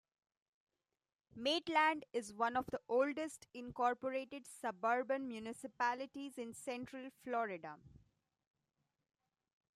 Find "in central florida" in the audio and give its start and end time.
6.39-7.77